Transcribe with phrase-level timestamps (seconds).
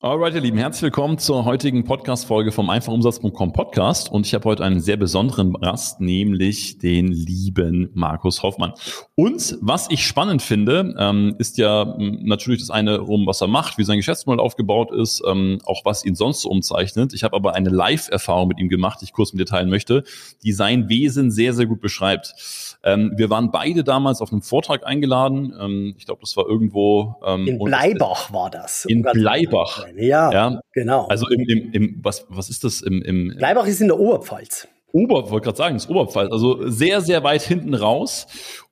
[0.00, 4.12] Alright, ihr Lieben, herzlich willkommen zur heutigen Podcast-Folge vom Einfachumsatz.com Podcast.
[4.12, 8.74] Und ich habe heute einen sehr besonderen Gast, nämlich den lieben Markus Hoffmann.
[9.16, 13.48] Und was ich spannend finde, ähm, ist ja hm, natürlich das eine rum, was er
[13.48, 17.12] macht, wie sein Geschäftsmodell aufgebaut ist, ähm, auch was ihn sonst so umzeichnet.
[17.12, 20.04] Ich habe aber eine Live-Erfahrung mit ihm gemacht, die ich kurz mit dir teilen möchte,
[20.44, 22.76] die sein Wesen sehr, sehr gut beschreibt.
[22.84, 25.96] Ähm, wir waren beide damals auf einem Vortrag eingeladen.
[25.98, 27.16] Ich glaube, das war irgendwo.
[27.26, 28.84] In Bleibach war das.
[28.84, 29.87] In Bleibach.
[29.96, 31.06] Ja, ja, genau.
[31.06, 34.68] Also im, im, im was, was ist das im, im Bleibach ist in der Oberpfalz.
[34.92, 38.26] Ober, wollte gerade sagen, das Oberpfalz, also sehr, sehr weit hinten raus.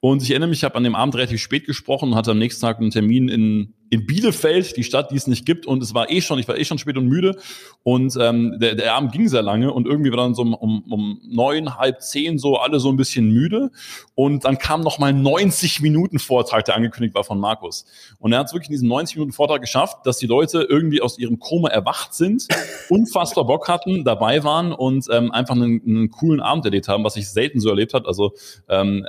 [0.06, 2.38] Und ich erinnere mich, ich habe an dem Abend relativ spät gesprochen und hatte am
[2.38, 5.66] nächsten Tag einen Termin in in Bielefeld, die Stadt, die es nicht gibt.
[5.66, 7.36] Und es war eh schon, ich war eh schon spät und müde.
[7.82, 11.20] Und ähm, der, der Abend ging sehr lange und irgendwie war dann so um, um
[11.24, 13.70] neun, halb zehn so alle so ein bisschen müde.
[14.14, 17.84] Und dann kam noch mal 90 Minuten Vortrag, der angekündigt war von Markus.
[18.18, 21.00] Und er hat es wirklich in diesen 90 Minuten Vortrag geschafft, dass die Leute irgendwie
[21.00, 22.48] aus ihrem Koma erwacht sind,
[22.88, 27.16] unfassbar Bock hatten, dabei waren und ähm, einfach einen, einen coolen Abend erlebt haben, was
[27.16, 28.06] ich selten so erlebt hat.
[28.06, 28.32] Also
[28.68, 29.06] ähm,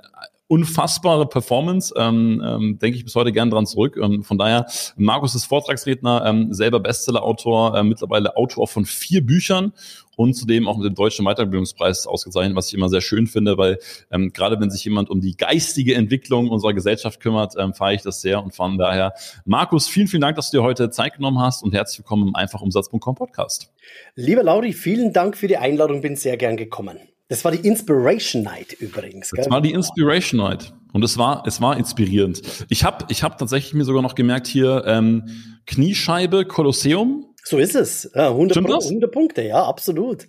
[0.47, 3.97] unfassbare Performance, ähm, ähm, denke ich bis heute gern dran zurück.
[4.01, 9.73] Ähm, von daher, Markus ist Vortragsredner, ähm, selber Bestseller-Autor, äh, mittlerweile Autor von vier Büchern
[10.15, 13.77] und zudem auch mit dem Deutschen Weiterbildungspreis ausgezeichnet, was ich immer sehr schön finde, weil
[14.09, 18.01] ähm, gerade wenn sich jemand um die geistige Entwicklung unserer Gesellschaft kümmert, ähm, fahre ich
[18.01, 21.39] das sehr und von daher, Markus, vielen, vielen Dank, dass du dir heute Zeit genommen
[21.39, 23.73] hast und herzlich willkommen im Einfachumsatz.com Podcast.
[24.15, 26.99] Lieber Lauri, vielen Dank für die Einladung, bin sehr gern gekommen.
[27.29, 29.31] Das war die Inspiration Night übrigens.
[29.31, 29.43] Gell?
[29.43, 30.73] Das war die Inspiration Night.
[30.93, 32.41] Und es war, es war inspirierend.
[32.69, 35.29] Ich habe ich hab tatsächlich mir sogar noch gemerkt hier, ähm,
[35.65, 37.25] Kniescheibe, Kolosseum.
[37.43, 38.09] So ist es.
[38.15, 40.27] Ja, 100, 100 Punkte, ja, absolut.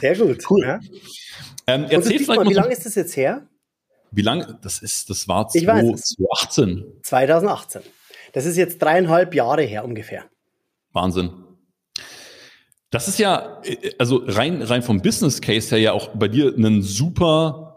[0.00, 0.48] Sehr gut.
[0.50, 0.62] cool.
[0.62, 0.80] Ja.
[1.66, 3.46] Ähm, erzähl mal, wie lange ist das jetzt her?
[4.10, 4.58] Wie lange?
[4.62, 6.84] Das ist, das war 2018.
[7.02, 7.82] 2018.
[8.32, 10.24] Das ist jetzt dreieinhalb Jahre her ungefähr.
[10.92, 11.30] Wahnsinn.
[12.90, 16.54] Das ist ja, äh, also rein, rein vom Business Case her ja auch bei dir
[16.56, 17.68] ein super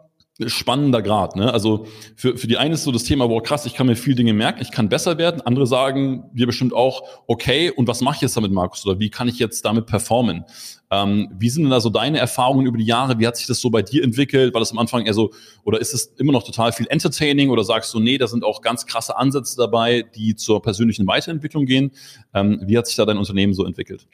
[0.47, 1.35] spannender Grad.
[1.35, 1.53] Ne?
[1.53, 4.15] Also für, für die einen ist so das Thema, wow, krass, ich kann mir viel
[4.15, 5.41] Dinge merken, ich kann besser werden.
[5.41, 8.85] Andere sagen wir bestimmt auch, okay, und was mache ich jetzt damit, Markus?
[8.85, 10.45] Oder wie kann ich jetzt damit performen?
[10.89, 13.19] Ähm, wie sind denn da so deine Erfahrungen über die Jahre?
[13.19, 14.53] Wie hat sich das so bei dir entwickelt?
[14.53, 15.31] War das am Anfang eher so,
[15.63, 17.49] oder ist es immer noch total viel Entertaining?
[17.49, 21.65] Oder sagst du, nee, da sind auch ganz krasse Ansätze dabei, die zur persönlichen Weiterentwicklung
[21.65, 21.91] gehen?
[22.33, 24.07] Ähm, wie hat sich da dein Unternehmen so entwickelt?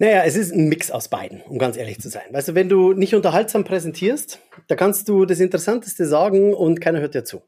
[0.00, 2.22] Naja, es ist ein Mix aus beiden, um ganz ehrlich zu sein.
[2.30, 4.38] Weißt du, wenn du nicht unterhaltsam präsentierst,
[4.68, 7.42] da kannst du das Interessanteste sagen und keiner hört dir zu.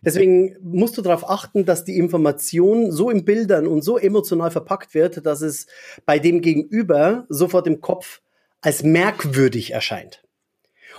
[0.00, 4.94] Deswegen musst du darauf achten, dass die Information so in Bildern und so emotional verpackt
[4.94, 5.66] wird, dass es
[6.06, 8.22] bei dem Gegenüber sofort im Kopf
[8.62, 10.22] als merkwürdig erscheint.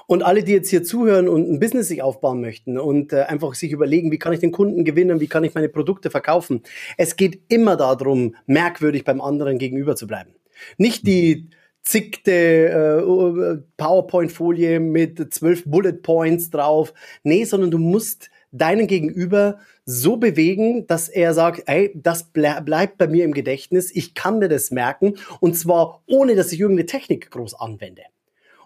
[0.05, 3.55] Und alle, die jetzt hier zuhören und ein Business sich aufbauen möchten und äh, einfach
[3.55, 6.61] sich überlegen, wie kann ich den Kunden gewinnen, wie kann ich meine Produkte verkaufen.
[6.97, 10.35] Es geht immer darum, merkwürdig beim anderen gegenüber zu bleiben.
[10.78, 11.50] Nicht die
[11.81, 16.94] zickte äh, PowerPoint-Folie mit zwölf Bullet Points drauf.
[17.24, 22.97] Nee, sondern du musst deinen Gegenüber so bewegen, dass er sagt, ey, das ble bleibt
[22.97, 26.85] bei mir im Gedächtnis, ich kann mir das merken und zwar ohne, dass ich irgendeine
[26.85, 28.03] Technik groß anwende.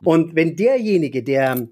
[0.04, 1.68] Und wenn derjenige, der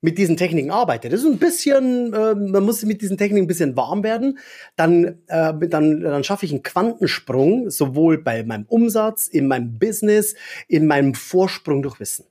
[0.00, 1.12] mit diesen Techniken arbeitet.
[1.12, 4.38] Das ist ein bisschen, äh, man muss mit diesen Techniken ein bisschen warm werden.
[4.76, 10.34] Dann, äh, dann, dann schaffe ich einen Quantensprung, sowohl bei meinem Umsatz, in meinem Business,
[10.68, 12.24] in meinem Vorsprung durch Wissen.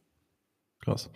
[0.81, 1.09] Krass.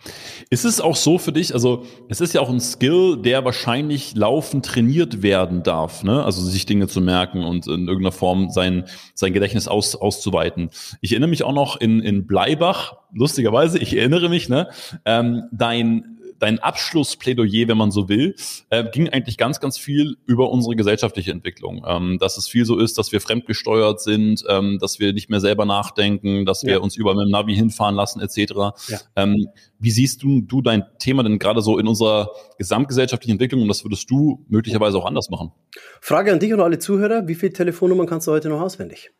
[0.50, 4.14] Ist es auch so für dich, also es ist ja auch ein Skill, der wahrscheinlich
[4.14, 6.22] laufend trainiert werden darf, ne?
[6.22, 8.84] Also sich Dinge zu merken und in irgendeiner Form sein,
[9.14, 10.68] sein Gedächtnis aus, auszuweiten.
[11.00, 14.68] Ich erinnere mich auch noch in, in Bleibach, lustigerweise, ich erinnere mich, ne?
[15.06, 18.34] Ähm, dein dein Abschlussplädoyer, wenn man so will,
[18.70, 21.84] äh, ging eigentlich ganz, ganz viel über unsere gesellschaftliche Entwicklung.
[21.86, 25.40] Ähm, dass es viel so ist, dass wir fremdgesteuert sind, ähm, dass wir nicht mehr
[25.40, 26.78] selber nachdenken, dass wir ja.
[26.78, 28.52] uns über mit dem Navi hinfahren lassen, etc.
[28.88, 29.00] Ja.
[29.16, 33.68] Ähm, wie siehst du, du dein Thema denn gerade so in unserer gesamtgesellschaftlichen Entwicklung und
[33.68, 35.52] das würdest du möglicherweise auch anders machen?
[36.00, 39.12] Frage an dich und alle Zuhörer, wie viele Telefonnummern kannst du heute noch auswendig?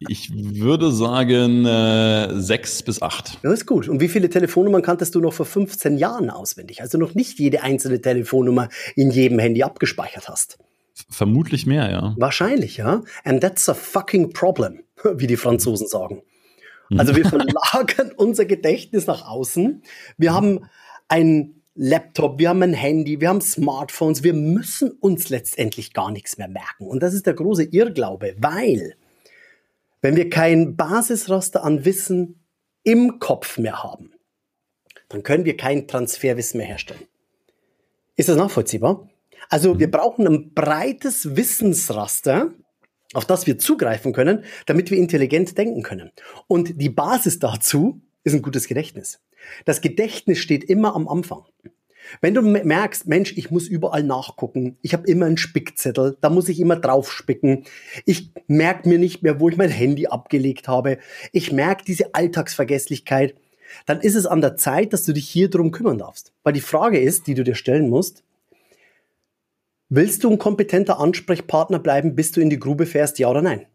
[0.00, 3.38] Ich würde sagen äh, sechs bis acht.
[3.42, 3.88] Das ist gut.
[3.88, 6.82] Und wie viele Telefonnummern kanntest du noch vor 15 Jahren auswendig?
[6.82, 10.58] Also noch nicht jede einzelne Telefonnummer in jedem Handy abgespeichert hast.
[11.10, 12.14] Vermutlich mehr, ja.
[12.18, 13.02] Wahrscheinlich, ja.
[13.24, 14.80] And that's a fucking problem,
[15.14, 16.22] wie die Franzosen sagen.
[16.96, 19.82] Also wir verlagern unser Gedächtnis nach außen.
[20.16, 20.66] Wir haben
[21.08, 24.22] ein Laptop, wir haben ein Handy, wir haben Smartphones.
[24.22, 26.86] Wir müssen uns letztendlich gar nichts mehr merken.
[26.86, 28.94] Und das ist der große Irrglaube, weil
[30.00, 32.44] wenn wir kein Basisraster an Wissen
[32.82, 34.12] im Kopf mehr haben,
[35.08, 37.06] dann können wir kein Transferwissen mehr herstellen.
[38.16, 39.08] Ist das nachvollziehbar?
[39.48, 42.52] Also wir brauchen ein breites Wissensraster,
[43.14, 46.10] auf das wir zugreifen können, damit wir intelligent denken können.
[46.46, 49.20] Und die Basis dazu ist ein gutes Gedächtnis.
[49.64, 51.44] Das Gedächtnis steht immer am Anfang.
[52.20, 56.48] Wenn du merkst, Mensch, ich muss überall nachgucken, ich habe immer einen Spickzettel, da muss
[56.48, 57.64] ich immer drauf spicken,
[58.04, 60.98] ich merke mir nicht mehr, wo ich mein Handy abgelegt habe,
[61.32, 63.34] ich merke diese Alltagsvergesslichkeit,
[63.86, 66.32] dann ist es an der Zeit, dass du dich hier drum kümmern darfst.
[66.42, 68.24] Weil die Frage ist, die du dir stellen musst,
[69.88, 73.66] willst du ein kompetenter Ansprechpartner bleiben, bis du in die Grube fährst, ja oder nein?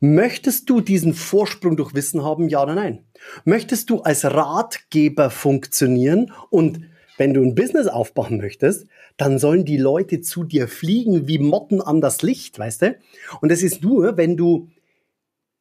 [0.00, 3.04] Möchtest du diesen Vorsprung durch Wissen haben, ja oder nein?
[3.44, 6.82] Möchtest du als Ratgeber funktionieren und
[7.18, 8.86] wenn du ein Business aufbauen möchtest,
[9.16, 12.96] dann sollen die Leute zu dir fliegen wie Motten an das Licht, weißt du?
[13.40, 14.68] Und das ist nur, wenn du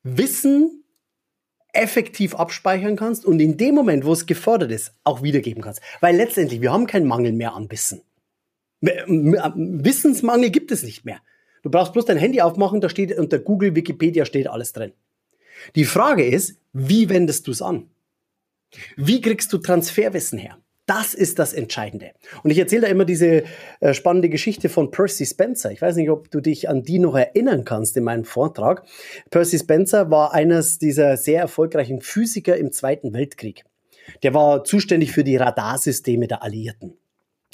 [0.03, 0.83] Wissen
[1.73, 5.81] effektiv abspeichern kannst und in dem Moment, wo es gefordert ist, auch wiedergeben kannst.
[6.01, 8.01] Weil letztendlich, wir haben keinen Mangel mehr an Wissen.
[8.81, 11.21] Wissensmangel gibt es nicht mehr.
[11.63, 14.93] Du brauchst bloß dein Handy aufmachen, da steht unter Google, Wikipedia steht alles drin.
[15.75, 17.89] Die Frage ist, wie wendest du es an?
[18.95, 20.57] Wie kriegst du Transferwissen her?
[20.85, 22.11] Das ist das Entscheidende.
[22.43, 23.43] Und ich erzähle da immer diese
[23.79, 25.71] äh, spannende Geschichte von Percy Spencer.
[25.71, 28.83] Ich weiß nicht, ob du dich an die noch erinnern kannst in meinem Vortrag.
[29.29, 33.63] Percy Spencer war eines dieser sehr erfolgreichen Physiker im Zweiten Weltkrieg.
[34.23, 36.97] Der war zuständig für die Radarsysteme der Alliierten.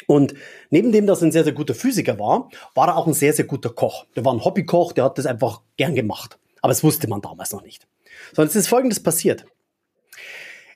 [0.06, 0.33] Und
[0.69, 3.33] neben dem, dass er ein sehr, sehr guter Physiker war, war er auch ein sehr,
[3.33, 4.06] sehr guter Koch.
[4.15, 6.39] Der war ein Hobbykoch, der hat das einfach gern gemacht.
[6.62, 7.88] Aber das wusste man damals noch nicht.
[8.33, 9.45] Sondern es ist Folgendes passiert.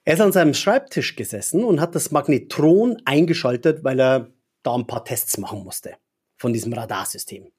[0.03, 4.31] Er ist an seinem Schreibtisch gesessen und hat das Magnetron eingeschaltet, weil er
[4.63, 5.95] da ein paar Tests machen musste
[6.37, 7.51] von diesem Radarsystem.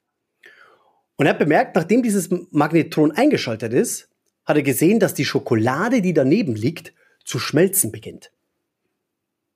[1.16, 4.08] Und er hat bemerkt, nachdem dieses Magnetron eingeschaltet ist,
[4.44, 6.92] hat er gesehen, dass die Schokolade, die daneben liegt,
[7.24, 8.32] zu schmelzen beginnt.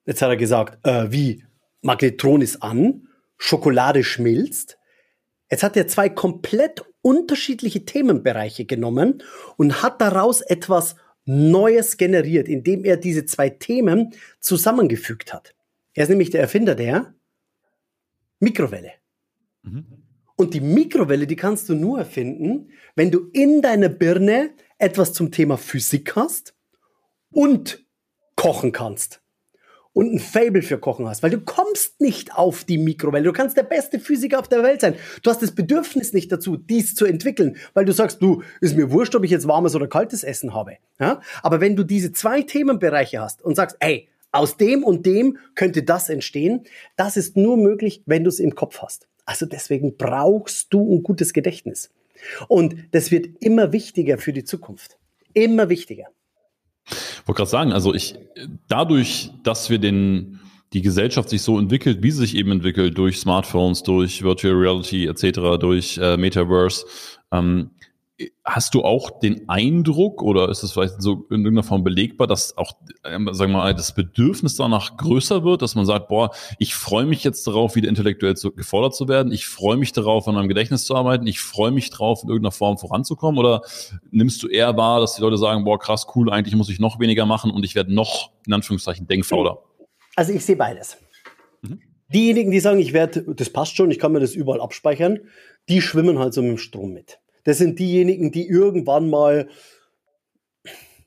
[0.05, 1.45] Jetzt hat er gesagt, äh, wie?
[1.83, 4.79] Magnetron ist an, Schokolade schmilzt.
[5.51, 9.23] Jetzt hat er zwei komplett unterschiedliche Themenbereiche genommen
[9.57, 15.55] und hat daraus etwas Neues generiert, indem er diese zwei Themen zusammengefügt hat.
[15.95, 17.15] Er ist nämlich der Erfinder der
[18.41, 18.93] Mikrowelle.
[19.63, 19.85] Mhm.
[20.37, 25.31] Und die Mikrowelle, die kannst du nur erfinden, wenn du in deiner Birne etwas zum
[25.33, 26.55] Thema Physik hast
[27.31, 27.85] und
[28.37, 29.23] kochen kannst
[29.97, 33.25] und ein Fable für Kochen hast, weil du kommst nicht auf die Mikrowelle.
[33.25, 34.95] Du kannst der beste Physiker auf der Welt sein.
[35.23, 38.91] Du hast das Bedürfnis nicht dazu, dies zu entwickeln, weil du sagst, du, ist mir
[38.91, 40.77] wurscht, ob ich jetzt warmes oder kaltes Essen habe.
[41.01, 41.23] Ja?
[41.43, 45.83] Aber wenn du diese zwei Themenbereiche hast und sagst, ey, aus dem und dem könnte
[45.83, 46.65] das entstehen,
[46.97, 49.09] das ist nur möglich, wenn du es im Kopf hast.
[49.25, 51.91] Also deswegen brauchst du ein gutes Gedächtnis.
[52.49, 54.99] Und das wird immer wichtiger für die Zukunft.
[55.33, 56.09] Immer wichtiger.
[57.27, 58.15] Wollte gerade sagen, also ich,
[58.69, 60.39] dadurch, dass wir den,
[60.73, 65.07] die Gesellschaft sich so entwickelt, wie sie sich eben entwickelt, durch Smartphones, durch Virtual Reality
[65.07, 66.87] etc., durch äh, Metaverse,
[67.33, 67.71] ähm,
[68.45, 72.57] Hast du auch den Eindruck oder ist es vielleicht so in irgendeiner Form belegbar, dass
[72.57, 72.73] auch,
[73.05, 77.05] ähm, sagen wir mal, das Bedürfnis danach größer wird, dass man sagt, boah, ich freue
[77.05, 80.49] mich jetzt darauf, wieder intellektuell zu, gefordert zu werden, ich freue mich darauf, an meinem
[80.49, 83.61] Gedächtnis zu arbeiten, ich freue mich darauf, in irgendeiner Form voranzukommen oder
[84.11, 86.99] nimmst du eher wahr, dass die Leute sagen, boah, krass, cool, eigentlich muss ich noch
[86.99, 89.59] weniger machen und ich werde noch, in Anführungszeichen, denkfauler?
[90.15, 90.97] Also ich sehe beides.
[91.61, 91.83] Mhm.
[92.09, 95.21] Diejenigen, die sagen, ich werde, das passt schon, ich kann mir das überall abspeichern,
[95.69, 97.19] die schwimmen halt so mit dem Strom mit.
[97.47, 99.49] Das sind diejenigen, die irgendwann mal,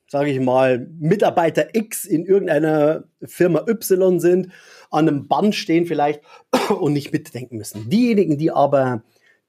[0.08, 4.48] sage ich mal, Mitarbeiter X in irgendeiner Firma Y sind,
[4.90, 6.22] an einem Band stehen vielleicht
[6.80, 7.90] und nicht mitdenken müssen.
[7.90, 9.04] Diejenigen, die aber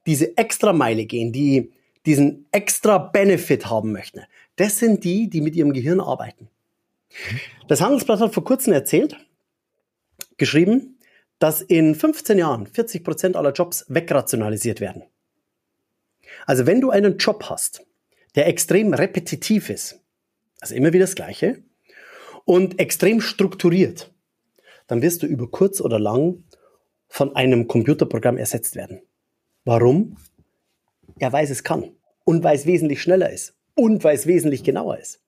[0.05, 1.71] diese extra Meile gehen, die
[2.05, 4.23] diesen extra Benefit haben möchten,
[4.57, 6.49] das sind die, die mit ihrem Gehirn arbeiten.
[7.69, 9.15] Das Handelsblatt hat vor kurzem erzählt,
[10.35, 10.97] geschrieben,
[11.39, 15.03] dass in 15 Jahren 40 Prozent aller Jobs wegrationalisiert werden.
[16.45, 17.85] Also wenn du einen Job hast,
[18.35, 19.99] der extrem repetitiv ist,
[20.59, 21.63] also immer wieder das Gleiche,
[22.45, 24.11] und extrem strukturiert,
[24.87, 26.43] dann wirst du über kurz oder lang
[27.07, 29.01] von einem Computerprogramm ersetzt werden.
[29.63, 30.17] Warum?
[31.19, 31.91] Er weiß, es kann
[32.23, 35.21] und weil es wesentlich schneller ist und weil es wesentlich genauer ist.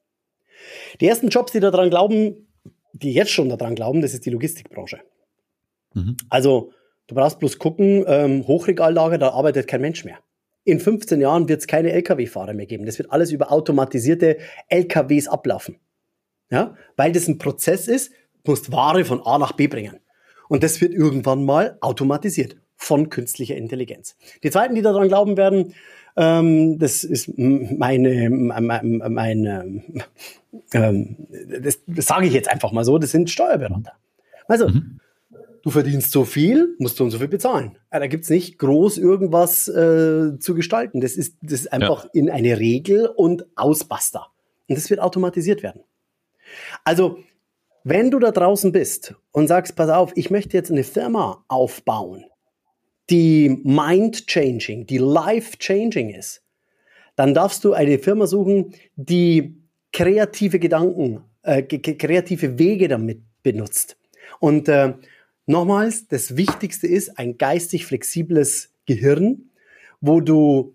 [1.02, 2.48] Die ersten Jobs, die daran glauben,
[2.94, 5.02] die jetzt schon daran glauben, das ist die Logistikbranche.
[5.94, 6.18] Mhm.
[6.30, 6.72] Also
[7.08, 10.20] du brauchst bloß gucken, ähm, Hochregallager, da arbeitet kein Mensch mehr
[10.66, 12.86] in 15 Jahren wird es keine Lkw-Fahrer mehr geben.
[12.86, 14.38] Das wird alles über automatisierte
[14.70, 15.78] Lkws ablaufen.
[16.50, 16.76] Ja?
[16.96, 18.12] Weil das ein Prozess ist,
[18.44, 20.00] du musst Ware von A nach B bringen.
[20.50, 24.16] Und das wird irgendwann mal automatisiert von künstlicher Intelligenz.
[24.44, 25.74] Die zweiten, die daran glauben werden,
[26.16, 29.84] ähm, das ist meine, meine, meine
[30.74, 31.16] ähm,
[31.60, 33.94] das, sage ich jetzt einfach mal so, das sind Steuerberater.
[34.48, 35.00] Also, mhm.
[35.64, 37.78] Du verdienst so viel, musst du und so viel bezahlen.
[37.92, 41.02] Ja, da gibt's nicht groß irgendwas äh, zu gestalten.
[41.02, 42.10] Das ist, das ist einfach ja.
[42.14, 44.28] in eine Regel und Ausbuster.
[44.68, 45.82] Und das wird automatisiert werden.
[46.84, 47.18] Also,
[47.84, 52.26] wenn du da draußen bist und sagst, pass auf, ich möchte jetzt eine Firma aufbauen,
[53.10, 56.44] die mind-changing, die life-changing ist,
[57.16, 59.58] dann darfst du eine Firma suchen, die
[59.92, 63.98] kreative Gedanken, äh, kreative Wege damit benutzt.
[64.40, 64.94] Und äh,
[65.46, 69.50] nochmals, das Wichtigste ist ein geistig flexibles Gehirn,
[70.02, 70.74] wo du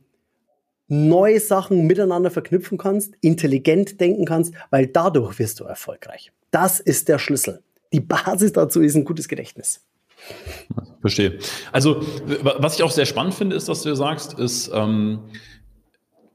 [0.89, 6.33] neue Sachen miteinander verknüpfen kannst, intelligent denken kannst, weil dadurch wirst du erfolgreich.
[6.51, 7.63] Das ist der Schlüssel.
[7.93, 9.85] Die Basis dazu ist ein gutes Gedächtnis.
[11.01, 11.39] Verstehe.
[11.73, 12.03] Also,
[12.43, 15.21] was ich auch sehr spannend finde, ist, was du sagst, ist, ähm,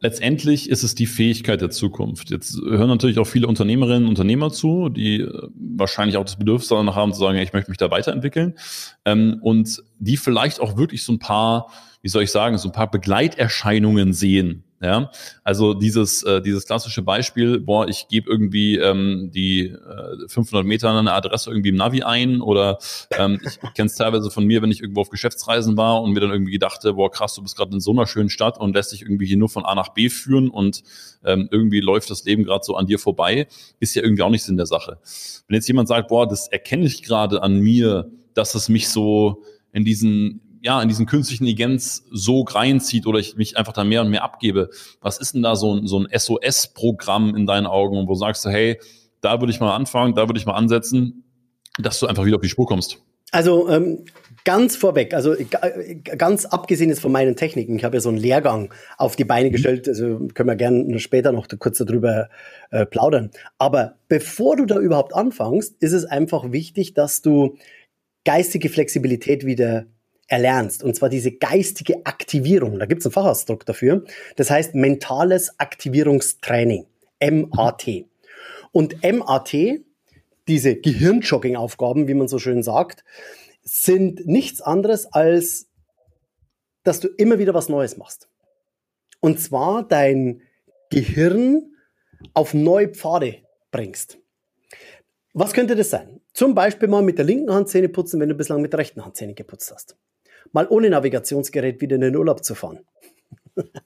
[0.03, 2.29] letztendlich ist es die Fähigkeit der Zukunft.
[2.29, 6.67] Jetzt hören natürlich auch viele Unternehmerinnen und Unternehmer zu, die äh, wahrscheinlich auch das Bedürfnis
[6.67, 8.55] danach haben zu sagen, ich möchte mich da weiterentwickeln
[9.05, 12.73] ähm, und die vielleicht auch wirklich so ein paar, wie soll ich sagen, so ein
[12.73, 15.09] paar Begleiterscheinungen sehen ja,
[15.45, 20.89] also dieses äh, dieses klassische Beispiel, boah, ich gebe irgendwie ähm, die äh, 500 Meter
[20.89, 22.79] an eine Adresse irgendwie im Navi ein oder
[23.17, 26.19] ähm, ich kenne es teilweise von mir, wenn ich irgendwo auf Geschäftsreisen war und mir
[26.19, 28.91] dann irgendwie dachte, boah, krass, du bist gerade in so einer schönen Stadt und lässt
[28.91, 30.83] dich irgendwie hier nur von A nach B führen und
[31.23, 33.47] ähm, irgendwie läuft das Leben gerade so an dir vorbei,
[33.79, 34.97] ist ja irgendwie auch nicht Sinn der Sache.
[35.47, 39.43] Wenn jetzt jemand sagt, boah, das erkenne ich gerade an mir, dass es mich so
[39.71, 44.01] in diesen ja, in diesen künstlichen Intelligenz so reinzieht oder ich mich einfach da mehr
[44.01, 44.69] und mehr abgebe.
[45.01, 48.49] Was ist denn da so ein, so ein SOS-Programm in deinen Augen, wo sagst du,
[48.49, 48.79] hey,
[49.19, 51.25] da würde ich mal anfangen, da würde ich mal ansetzen,
[51.77, 52.97] dass du einfach wieder auf die Spur kommst?
[53.31, 54.05] Also ähm,
[54.45, 55.35] ganz vorweg, also
[56.17, 59.49] ganz abgesehen jetzt von meinen Techniken, ich habe ja so einen Lehrgang auf die Beine
[59.49, 59.53] mhm.
[59.53, 62.29] gestellt, also können wir gerne später noch kurz darüber
[62.71, 63.31] äh, plaudern.
[63.57, 67.57] Aber bevor du da überhaupt anfängst, ist es einfach wichtig, dass du
[68.23, 69.87] geistige Flexibilität wieder
[70.33, 70.83] erlernst.
[70.83, 72.79] Und zwar diese geistige Aktivierung.
[72.79, 74.03] Da gibt es einen Fachausdruck dafür.
[74.35, 76.87] Das heißt mentales Aktivierungstraining.
[77.21, 78.05] MAT.
[78.71, 79.53] Und MAT,
[80.47, 83.05] diese Gehirnjogging-Aufgaben, wie man so schön sagt,
[83.61, 85.69] sind nichts anderes als,
[86.83, 88.27] dass du immer wieder was Neues machst.
[89.19, 90.41] Und zwar dein
[90.89, 91.75] Gehirn
[92.33, 93.37] auf neue Pfade
[93.71, 94.17] bringst.
[95.33, 96.21] Was könnte das sein?
[96.33, 99.05] Zum Beispiel mal mit der linken Hand Zähne putzen, wenn du bislang mit der rechten
[99.05, 99.95] Hand Zähne geputzt hast
[100.51, 102.79] mal ohne Navigationsgerät wieder in den Urlaub zu fahren.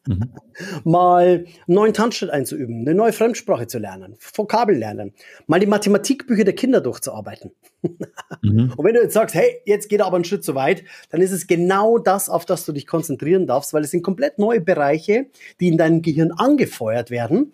[0.07, 0.31] Mhm.
[0.83, 5.13] mal einen neuen Tanzschritt einzuüben, eine neue Fremdsprache zu lernen, Vokabel lernen,
[5.45, 7.51] mal die Mathematikbücher der Kinder durchzuarbeiten.
[8.41, 8.73] mhm.
[8.75, 11.21] Und wenn du jetzt sagst, hey, jetzt geht er aber einen Schritt zu weit, dann
[11.21, 14.61] ist es genau das, auf das du dich konzentrieren darfst, weil es sind komplett neue
[14.61, 15.27] Bereiche,
[15.59, 17.53] die in deinem Gehirn angefeuert werden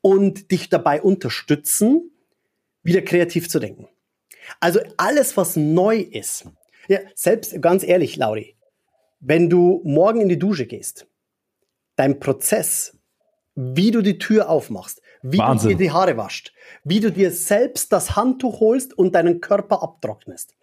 [0.00, 2.10] und dich dabei unterstützen,
[2.82, 3.88] wieder kreativ zu denken.
[4.60, 6.44] Also alles, was neu ist,
[6.88, 8.56] ja, selbst ganz ehrlich, Lauri,
[9.20, 11.06] wenn du morgen in die Dusche gehst,
[11.96, 12.96] dein Prozess,
[13.54, 15.70] wie du die Tür aufmachst, wie Wahnsinn.
[15.70, 19.82] du dir die Haare waschst, wie du dir selbst das Handtuch holst und deinen Körper
[19.82, 20.54] abtrocknest,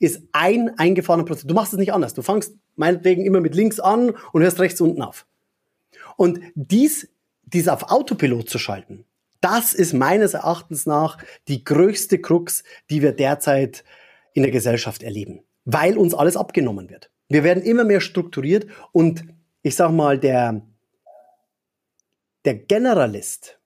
[0.00, 1.46] ist ein eingefahrener Prozess.
[1.46, 2.14] Du machst es nicht anders.
[2.14, 5.26] Du fangst meinetwegen immer mit links an und hörst rechts unten auf.
[6.16, 7.08] Und dies,
[7.44, 9.04] dies auf Autopilot zu schalten,
[9.40, 13.84] das ist meines Erachtens nach die größte Krux, die wir derzeit
[14.32, 17.10] in der Gesellschaft erleben weil uns alles abgenommen wird.
[17.28, 19.24] Wir werden immer mehr strukturiert und
[19.62, 20.62] ich sag mal, der,
[22.44, 23.58] der Generalist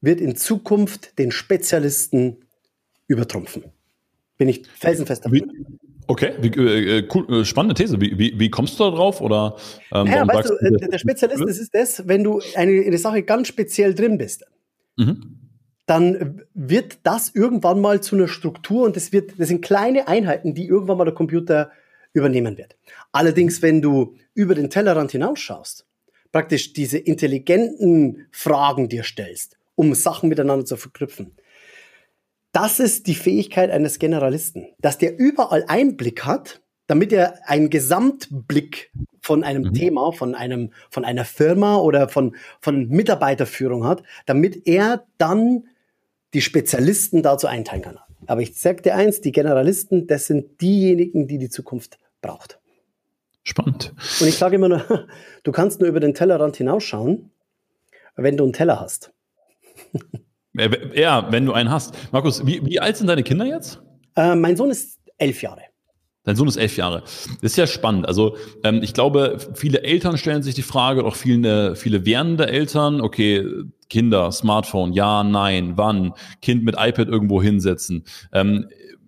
[0.00, 2.44] wird in Zukunft den Spezialisten
[3.06, 3.64] übertrumpfen.
[4.36, 5.76] Bin ich felsenfest davon.
[6.06, 8.00] Okay, wie, äh, äh, cool, äh, spannende These.
[8.00, 9.20] Wie, wie, wie kommst du da drauf?
[9.20, 9.56] Oder,
[9.92, 13.22] ähm, ja, weißt du, du, der Spezialist das ist das, wenn du eine, eine Sache
[13.22, 14.44] ganz speziell drin bist.
[14.96, 15.44] Mhm
[15.86, 20.54] dann wird das irgendwann mal zu einer Struktur und das wird, das sind kleine Einheiten,
[20.54, 21.72] die irgendwann mal der Computer
[22.12, 22.76] übernehmen wird.
[23.12, 25.84] Allerdings, wenn du über den Tellerrand hinausschaust,
[26.32, 31.32] praktisch diese intelligenten Fragen dir stellst, um Sachen miteinander zu verknüpfen,
[32.52, 38.92] das ist die Fähigkeit eines Generalisten, dass der überall Einblick hat, damit er einen Gesamtblick
[39.20, 39.74] von einem mhm.
[39.74, 45.64] Thema, von einem, von einer Firma oder von, von Mitarbeiterführung hat, damit er dann
[46.34, 47.98] die Spezialisten dazu einteilen kann.
[48.26, 52.58] Aber ich sage dir eins, die Generalisten, das sind diejenigen, die die Zukunft braucht.
[53.42, 53.94] Spannend.
[54.20, 55.08] Und ich sage immer nur,
[55.42, 57.30] du kannst nur über den Tellerrand hinausschauen,
[58.16, 59.12] wenn du einen Teller hast.
[60.94, 61.96] Ja, wenn du einen hast.
[62.12, 63.82] Markus, wie, wie alt sind deine Kinder jetzt?
[64.14, 65.62] Äh, mein Sohn ist elf Jahre.
[66.22, 67.00] Dein Sohn ist elf Jahre.
[67.00, 68.06] Das ist ja spannend.
[68.06, 73.00] Also ähm, ich glaube, viele Eltern stellen sich die Frage, auch viele, viele werdende Eltern,
[73.00, 73.44] okay,
[73.94, 78.02] Kinder, Smartphone, ja, nein, wann, Kind mit iPad irgendwo hinsetzen.
[78.32, 78.66] Ähm,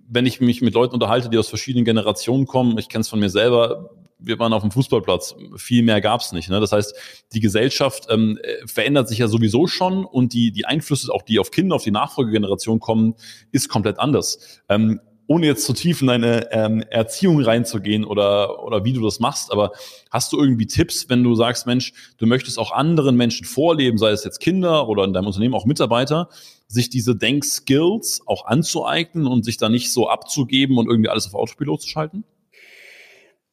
[0.09, 3.19] wenn ich mich mit Leuten unterhalte, die aus verschiedenen Generationen kommen, ich kenne es von
[3.19, 3.91] mir selber,
[4.21, 6.49] wir waren auf dem Fußballplatz, viel mehr gab's nicht.
[6.51, 6.61] Ne?
[6.61, 6.95] Das heißt,
[7.33, 11.51] die Gesellschaft ähm, verändert sich ja sowieso schon und die, die Einflüsse, auch die auf
[11.51, 13.17] Kinder, auf die Nachfolgegeneration kommen,
[13.51, 14.63] ist komplett anders.
[14.69, 19.21] Ähm, ohne jetzt zu tief in deine ähm, Erziehung reinzugehen oder, oder wie du das
[19.21, 19.73] machst, aber
[20.11, 24.11] hast du irgendwie Tipps, wenn du sagst, Mensch, du möchtest auch anderen Menschen vorleben, sei
[24.11, 26.29] es jetzt Kinder oder in deinem Unternehmen auch Mitarbeiter,
[26.69, 31.35] sich diese Denkskills auch anzueignen und sich da nicht so abzugeben und irgendwie alles auf
[31.35, 32.25] Autopilot zu schalten?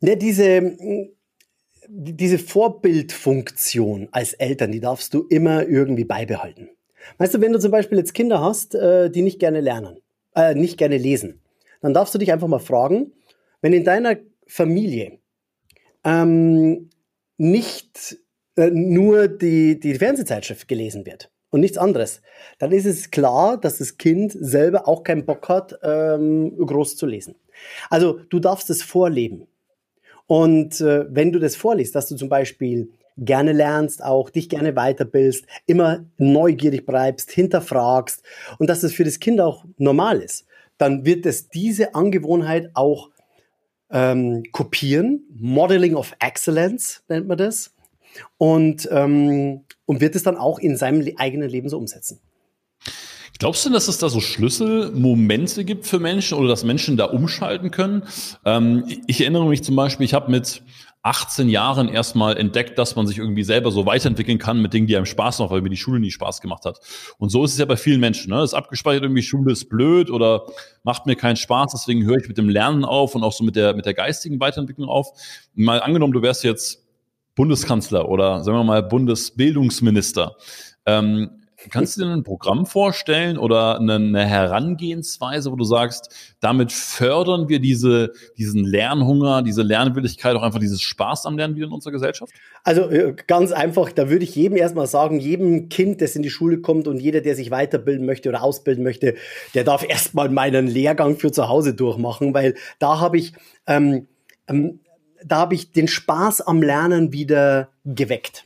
[0.01, 0.77] Ja, diese,
[1.87, 6.69] diese Vorbildfunktion als Eltern, die darfst du immer irgendwie beibehalten.
[7.17, 9.97] Weißt du, wenn du zum Beispiel jetzt Kinder hast, äh, die nicht gerne lernen,
[10.35, 11.42] äh, nicht gerne lesen,
[11.83, 13.13] dann darfst du dich einfach mal fragen,
[13.61, 14.15] wenn in deiner
[14.47, 15.19] Familie
[16.03, 16.89] ähm,
[17.37, 18.17] nicht
[18.55, 22.21] äh, nur die, die Fernsehzeitschrift gelesen wird und nichts anderes,
[22.57, 27.05] dann ist es klar, dass das Kind selber auch keinen Bock hat, ähm, groß zu
[27.05, 27.35] lesen.
[27.89, 29.47] Also du darfst es vorleben.
[30.25, 34.73] Und äh, wenn du das vorliest, dass du zum Beispiel gerne lernst, auch dich gerne
[34.73, 38.23] weiterbildest, immer neugierig bleibst, hinterfragst
[38.57, 40.45] und dass es für das Kind auch normal ist,
[40.77, 43.09] dann wird es diese Angewohnheit auch
[43.89, 45.23] ähm, kopieren.
[45.35, 47.73] Modeling of Excellence nennt man das.
[48.37, 52.19] Und, ähm, und wird es dann auch in seinem eigenen Leben so umsetzen.
[53.39, 57.71] Glaubst du, dass es da so Schlüsselmomente gibt für Menschen oder dass Menschen da umschalten
[57.71, 58.03] können?
[58.45, 60.61] Ähm, ich erinnere mich zum Beispiel, ich habe mit
[61.03, 64.95] 18 Jahren erstmal entdeckt, dass man sich irgendwie selber so weiterentwickeln kann mit Dingen, die
[64.95, 66.79] einem Spaß machen, weil mir die Schule nie Spaß gemacht hat.
[67.17, 68.31] Und so ist es ja bei vielen Menschen.
[68.31, 68.41] Ne?
[68.41, 70.45] Ist abgespeichert, irgendwie Schule ist blöd oder
[70.83, 73.57] macht mir keinen Spaß, deswegen höre ich mit dem Lernen auf und auch so mit
[73.57, 75.09] der, mit der geistigen Weiterentwicklung auf.
[75.53, 76.85] Mal angenommen, du wärst jetzt
[77.35, 80.37] Bundeskanzler oder sagen wir mal Bundesbildungsminister.
[80.85, 87.49] Ähm, Kannst du dir ein Programm vorstellen oder eine, Herangehensweise, wo du sagst, damit fördern
[87.49, 91.91] wir diese, diesen Lernhunger, diese Lernwilligkeit, auch einfach dieses Spaß am Lernen wieder in unserer
[91.91, 92.33] Gesellschaft?
[92.63, 96.29] Also äh, ganz einfach, da würde ich jedem erstmal sagen, jedem Kind, das in die
[96.29, 99.15] Schule kommt und jeder, der sich weiterbilden möchte oder ausbilden möchte,
[99.53, 103.33] der darf erstmal meinen Lehrgang für zu Hause durchmachen, weil da habe ich,
[103.67, 104.07] ähm,
[104.47, 104.79] ähm,
[105.23, 108.45] da habe ich den Spaß am Lernen wieder geweckt.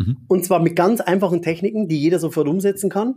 [0.00, 0.16] Mhm.
[0.28, 3.16] Und zwar mit ganz einfachen Techniken, die jeder sofort umsetzen kann.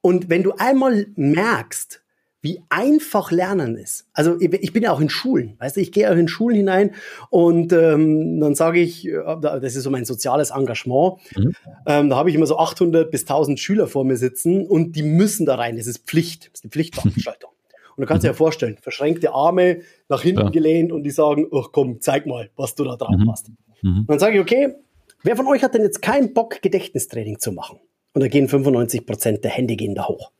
[0.00, 2.02] Und wenn du einmal merkst,
[2.42, 4.06] wie einfach Lernen ist.
[4.14, 6.92] Also ich bin ja auch in Schulen, weißt du, ich gehe auch in Schulen hinein
[7.28, 11.52] und ähm, dann sage ich, äh, das ist so mein soziales Engagement, mhm.
[11.86, 15.02] ähm, da habe ich immer so 800 bis 1000 Schüler vor mir sitzen und die
[15.02, 17.50] müssen da rein, das ist Pflicht, das ist eine Pflichtveranstaltung.
[17.96, 20.48] Und du kannst dir ja vorstellen, verschränkte Arme nach hinten ja.
[20.48, 23.30] gelehnt und die sagen, ach komm, zeig mal, was du da drauf mhm.
[23.30, 23.50] hast.
[23.82, 23.98] Mhm.
[23.98, 24.74] Und dann sage ich, okay,
[25.22, 27.78] Wer von euch hat denn jetzt keinen Bock, Gedächtnistraining zu machen?
[28.14, 30.32] Und da gehen 95 Prozent der Hände gehen da hoch.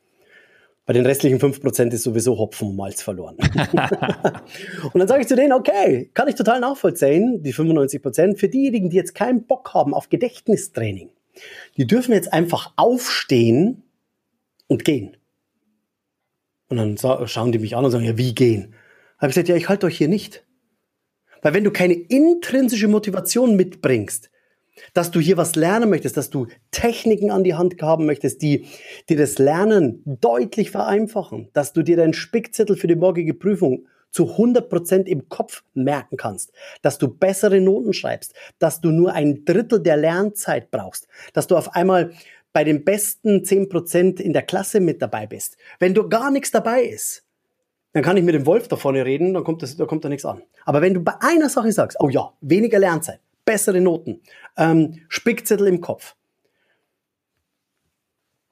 [0.87, 3.37] Bei den restlichen 5 Prozent ist sowieso Hopfen und Malz verloren.
[4.93, 8.41] und dann sage ich zu denen, okay, kann ich total nachvollziehen, die 95 Prozent.
[8.41, 11.11] Für diejenigen, die jetzt keinen Bock haben auf Gedächtnistraining,
[11.77, 13.85] die dürfen jetzt einfach aufstehen
[14.67, 15.17] und gehen.
[16.69, 18.73] Und dann schauen die mich an und sagen, ja, wie gehen?
[19.19, 20.45] Da habe ich gesagt, ja, ich halte euch hier nicht.
[21.43, 24.31] Weil wenn du keine intrinsische Motivation mitbringst,
[24.95, 28.67] dass du hier was lernen möchtest, dass du Techniken an die Hand haben möchtest, die
[29.09, 34.31] dir das Lernen deutlich vereinfachen, dass du dir deinen Spickzettel für die morgige Prüfung zu
[34.33, 36.53] 100 Prozent im Kopf merken kannst,
[36.83, 41.57] dass du bessere Noten schreibst, dass du nur ein Drittel der Lernzeit brauchst, dass du
[41.57, 42.13] auf einmal
[42.53, 45.57] bei den besten 10% in der Klasse mit dabei bist.
[45.79, 47.25] Wenn du gar nichts dabei ist,
[47.93, 50.09] dann kann ich mit dem Wolf da vorne reden, dann kommt, das, da kommt da
[50.09, 50.43] nichts an.
[50.65, 54.21] Aber wenn du bei einer Sache sagst, oh ja, weniger Lernzeit, bessere Noten,
[54.57, 56.15] ähm, Spickzettel im Kopf,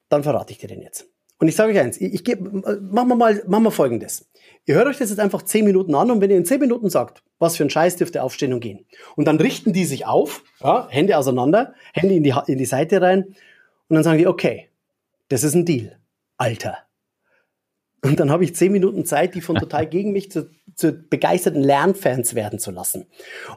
[0.09, 1.07] dann verrate ich dir den jetzt.
[1.39, 4.29] Und ich sage euch eins, ich, ich gebe, machen wir mal, machen wir folgendes.
[4.67, 6.91] Ihr hört euch das jetzt einfach zehn Minuten an und wenn ihr in zehn Minuten
[6.91, 8.87] sagt, was für ein Scheiß dürft ihr aufstehen und gehen.
[9.15, 13.01] Und dann richten die sich auf, ja, Hände auseinander, Hände in die, in die Seite
[13.01, 13.25] rein
[13.89, 14.69] und dann sagen die, okay,
[15.29, 15.97] das ist ein Deal.
[16.39, 16.88] Alter.
[18.03, 21.63] Und dann habe ich zehn Minuten Zeit, die von total gegen mich zu, zu begeisterten
[21.63, 23.07] Lernfans werden zu lassen.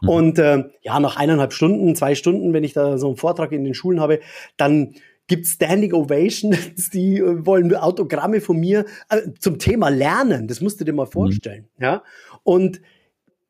[0.02, 0.10] Mhm.
[0.10, 3.64] Und äh, ja, nach eineinhalb Stunden, zwei Stunden, wenn ich da so einen Vortrag in
[3.64, 4.20] den Schulen habe,
[4.58, 4.96] dann
[5.28, 10.48] gibt Standing Ovations, die äh, wollen Autogramme von mir äh, zum Thema Lernen.
[10.48, 11.12] Das musst du dir mal mhm.
[11.12, 11.70] vorstellen.
[11.78, 11.84] Mhm.
[11.84, 12.04] Ja?
[12.44, 12.82] Und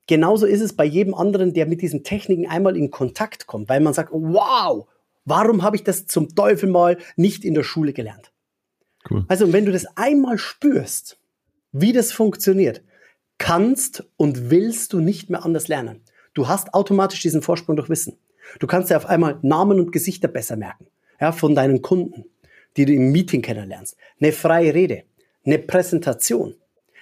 [0.08, 3.80] genauso ist es bei jedem anderen, der mit diesen Techniken einmal in Kontakt kommt, weil
[3.80, 4.88] man sagt, wow,
[5.25, 8.30] warum habe ich das zum Teufel mal nicht in der Schule gelernt?
[9.09, 9.25] Cool.
[9.27, 11.17] Also, wenn du das einmal spürst,
[11.71, 12.81] wie das funktioniert,
[13.37, 16.01] kannst und willst du nicht mehr anders lernen.
[16.33, 18.17] Du hast automatisch diesen Vorsprung durch Wissen.
[18.59, 20.87] Du kannst dir auf einmal Namen und Gesichter besser merken,
[21.19, 22.25] ja, von deinen Kunden,
[22.77, 23.97] die du im Meeting kennenlernst.
[24.19, 25.03] Eine freie Rede,
[25.45, 26.55] eine Präsentation.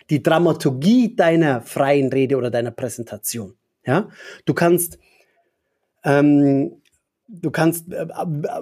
[0.09, 3.55] die Dramaturgie deiner freien Rede oder deiner Präsentation.
[3.85, 4.09] Ja,
[4.45, 4.99] du kannst
[6.03, 6.78] ähm,
[7.29, 8.07] du kannst äh,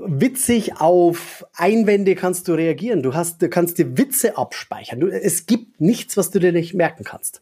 [0.05, 3.01] witzig auf Einwände kannst du reagieren.
[3.01, 4.99] Du hast, du kannst dir Witze abspeichern.
[4.99, 7.41] Du, es gibt nichts, was du dir nicht merken kannst.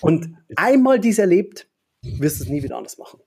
[0.00, 1.68] Und einmal dies erlebt,
[2.02, 3.20] wirst du es nie wieder anders machen.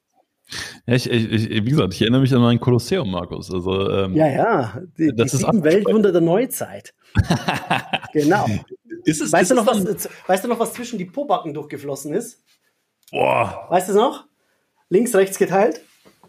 [0.85, 3.51] Ja, ich, ich, wie gesagt, ich erinnere mich an mein Kolosseum, Markus.
[3.51, 6.93] Also, ähm, ja, ja, die, das die sieben Weltwunder der Neuzeit.
[8.13, 8.45] genau.
[9.05, 12.13] Ist es, weißt, ist du noch, was, weißt du noch, was zwischen die Pobacken durchgeflossen
[12.13, 12.43] ist?
[13.11, 13.67] Boah.
[13.69, 14.25] Weißt du noch?
[14.89, 15.81] Links, rechts geteilt?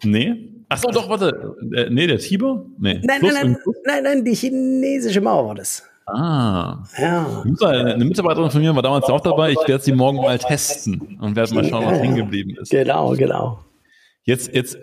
[0.04, 0.50] Nee.
[0.68, 1.56] Achso, doch, warte.
[1.74, 2.64] Äh, nee, der Tiber?
[2.78, 3.00] Nee.
[3.04, 5.82] Nein, nein, nein, nein, nein, die chinesische Mauer war das.
[6.06, 6.82] Ah.
[6.98, 7.42] Ja.
[7.60, 9.52] Eine Mitarbeiterin von mir war damals auch dabei.
[9.52, 12.70] Ich werde sie morgen mal testen und werde mal schauen, was hängen geblieben ist.
[12.70, 13.60] Genau, genau.
[14.24, 14.76] Jetzt, jetzt,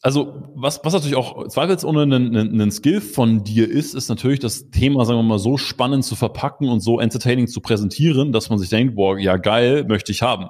[0.00, 4.40] also was, was natürlich auch zweifelsohne ein, ein, ein Skill von dir ist, ist natürlich
[4.40, 8.48] das Thema, sagen wir mal, so spannend zu verpacken und so entertaining zu präsentieren, dass
[8.48, 10.48] man sich denkt, boah, ja geil, möchte ich haben.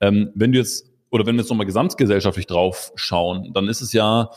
[0.00, 3.92] Ähm, wenn du jetzt, oder wenn wir jetzt nochmal gesamtgesellschaftlich drauf schauen, dann ist es
[3.92, 4.30] ja,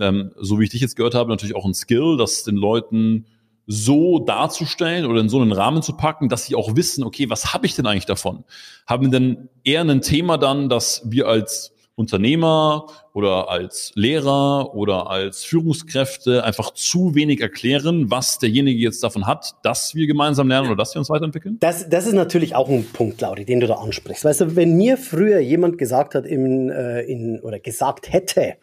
[0.00, 3.26] ähm, so wie ich dich jetzt gehört habe, natürlich auch ein Skill, dass den Leuten
[3.66, 7.52] so darzustellen oder in so einen Rahmen zu packen, dass sie auch wissen, okay, was
[7.52, 8.44] habe ich denn eigentlich davon?
[8.86, 15.44] Haben denn eher ein Thema dann, dass wir als Unternehmer oder als Lehrer oder als
[15.44, 20.76] Führungskräfte einfach zu wenig erklären, was derjenige jetzt davon hat, dass wir gemeinsam lernen oder
[20.76, 21.56] dass wir uns weiterentwickeln?
[21.58, 24.26] Das, das ist natürlich auch ein Punkt, Claudi, den du da ansprichst.
[24.26, 28.56] Weißt du, wenn mir früher jemand gesagt hat in, äh, in oder gesagt hätte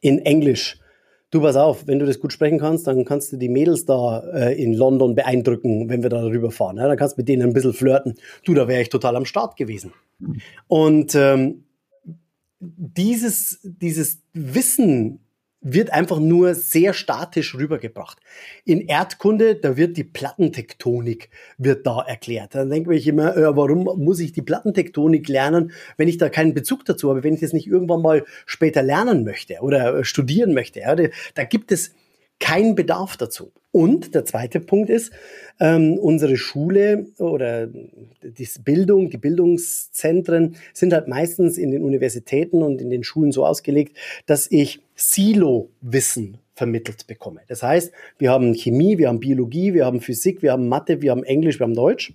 [0.00, 0.78] in Englisch,
[1.30, 4.20] du pass auf, wenn du das gut sprechen kannst, dann kannst du die Mädels da
[4.34, 6.76] äh, in London beeindrucken, wenn wir da rüberfahren.
[6.76, 6.88] Ja?
[6.88, 8.16] Dann kannst du mit denen ein bisschen flirten.
[8.44, 9.94] Du, da wäre ich total am Start gewesen.
[10.68, 11.64] Und ähm,
[12.60, 15.20] dieses, dieses Wissen
[15.68, 18.18] wird einfach nur sehr statisch rübergebracht.
[18.64, 22.54] In Erdkunde, da wird die Plattentektonik wird da erklärt.
[22.54, 26.54] Dann denke ich immer, äh, warum muss ich die Plattentektonik lernen, wenn ich da keinen
[26.54, 30.80] Bezug dazu habe, wenn ich das nicht irgendwann mal später lernen möchte oder studieren möchte.
[30.80, 31.94] Ja, da gibt es
[32.38, 33.52] keinen Bedarf dazu.
[33.72, 35.12] Und der zweite Punkt ist,
[35.60, 42.80] ähm, unsere Schule oder die Bildung, die Bildungszentren sind halt meistens in den Universitäten und
[42.80, 47.42] in den Schulen so ausgelegt, dass ich Silo-Wissen vermittelt bekomme.
[47.48, 51.10] Das heißt, wir haben Chemie, wir haben Biologie, wir haben Physik, wir haben Mathe, wir
[51.10, 52.14] haben Englisch, wir haben Deutsch.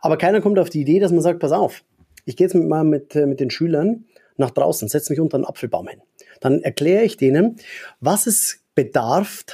[0.00, 1.82] Aber keiner kommt auf die Idee, dass man sagt, pass auf,
[2.24, 4.04] ich gehe jetzt mal mit, äh, mit den Schülern
[4.36, 6.00] nach draußen, setze mich unter einen Apfelbaum hin.
[6.40, 7.56] Dann erkläre ich denen,
[8.00, 9.44] was es bedarf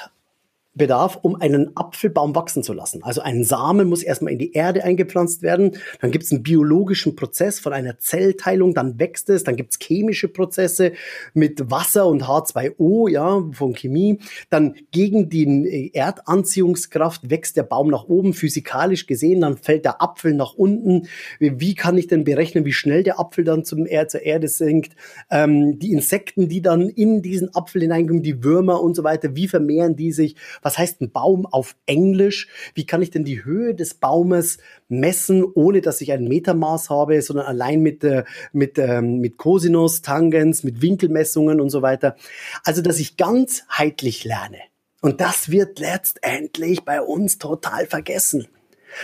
[0.76, 3.02] bedarf, um einen Apfelbaum wachsen zu lassen.
[3.02, 7.16] Also ein Samen muss erstmal in die Erde eingepflanzt werden, dann gibt es einen biologischen
[7.16, 10.92] Prozess von einer Zellteilung, dann wächst es, dann gibt es chemische Prozesse
[11.32, 14.18] mit Wasser und H2O, ja, von Chemie.
[14.50, 20.34] Dann gegen die Erdanziehungskraft wächst der Baum nach oben, physikalisch gesehen, dann fällt der Apfel
[20.34, 21.08] nach unten.
[21.38, 24.94] Wie kann ich denn berechnen, wie schnell der Apfel dann zum er zur Erde sinkt?
[25.30, 29.48] Ähm, die Insekten, die dann in diesen Apfel hineinkommen, die Würmer und so weiter, wie
[29.48, 30.36] vermehren die sich?
[30.66, 32.48] Was heißt ein Baum auf Englisch?
[32.74, 37.22] Wie kann ich denn die Höhe des Baumes messen, ohne dass ich ein Metermaß habe,
[37.22, 42.16] sondern allein mit, äh, mit, äh, mit Cosinus, Tangens, mit Winkelmessungen und so weiter?
[42.64, 44.58] Also, dass ich ganzheitlich lerne.
[45.02, 48.48] Und das wird letztendlich bei uns total vergessen.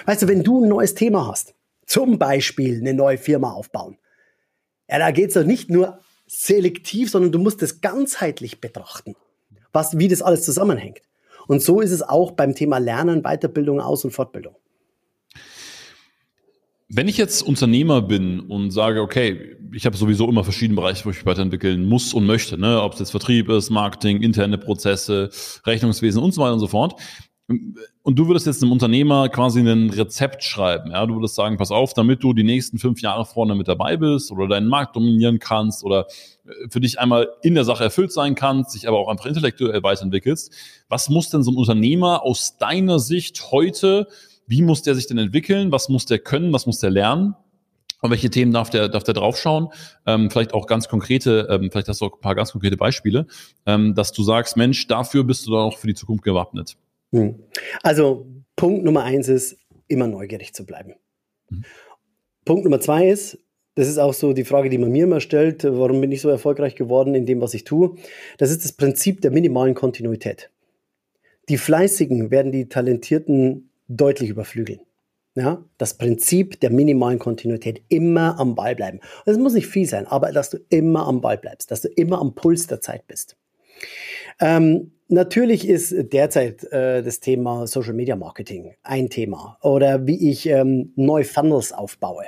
[0.06, 1.54] Weißt du, wenn du ein neues Thema hast,
[1.86, 3.98] zum Beispiel eine neue Firma aufbauen,
[4.90, 9.14] ja, da geht es doch nicht nur selektiv, sondern du musst es ganzheitlich betrachten,
[9.72, 11.02] was, wie das alles zusammenhängt.
[11.52, 14.54] Und so ist es auch beim Thema Lernen, Weiterbildung, Aus- und Fortbildung.
[16.88, 21.10] Wenn ich jetzt Unternehmer bin und sage, okay, ich habe sowieso immer verschiedene Bereiche, wo
[21.10, 22.80] ich mich weiterentwickeln muss und möchte, ne?
[22.80, 25.28] ob es jetzt Vertrieb ist, Marketing, interne Prozesse,
[25.66, 26.98] Rechnungswesen und so weiter und so fort.
[27.48, 30.92] Und du würdest jetzt einem Unternehmer quasi ein Rezept schreiben.
[30.92, 31.04] Ja?
[31.04, 34.32] Du würdest sagen, pass auf, damit du die nächsten fünf Jahre vorne mit dabei bist
[34.32, 36.06] oder deinen Markt dominieren kannst oder
[36.68, 40.52] für dich einmal in der Sache erfüllt sein kannst, dich aber auch einfach intellektuell weiterentwickelst.
[40.88, 44.08] Was muss denn so ein Unternehmer aus deiner Sicht heute,
[44.46, 45.72] wie muss der sich denn entwickeln?
[45.72, 46.52] Was muss der können?
[46.52, 47.34] Was muss der lernen?
[48.00, 49.68] Und welche Themen darf der, darf der draufschauen?
[50.06, 53.26] Ähm, vielleicht auch ganz konkrete, ähm, vielleicht hast du auch ein paar ganz konkrete Beispiele,
[53.64, 56.76] ähm, dass du sagst, Mensch, dafür bist du dann auch für die Zukunft gewappnet.
[57.12, 57.38] Hm.
[57.84, 58.26] Also
[58.56, 60.94] Punkt Nummer eins ist, immer neugierig zu bleiben.
[61.48, 61.64] Mhm.
[62.44, 63.38] Punkt Nummer zwei ist,
[63.74, 66.28] das ist auch so die Frage, die man mir immer stellt, warum bin ich so
[66.28, 67.96] erfolgreich geworden in dem, was ich tue.
[68.38, 70.50] Das ist das Prinzip der minimalen Kontinuität.
[71.48, 74.80] Die Fleißigen werden die Talentierten deutlich überflügeln.
[75.34, 79.00] Ja, das Prinzip der minimalen Kontinuität, immer am Ball bleiben.
[79.24, 82.20] Es muss nicht viel sein, aber dass du immer am Ball bleibst, dass du immer
[82.20, 83.38] am Puls der Zeit bist.
[84.40, 90.46] Ähm, Natürlich ist derzeit äh, das Thema Social Media Marketing ein Thema oder wie ich
[90.46, 92.24] ähm, neue Funnels aufbaue,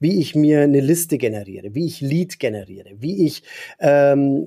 [0.00, 3.42] wie ich mir eine Liste generiere, wie ich Lead generiere, wie ich,
[3.80, 4.46] ähm,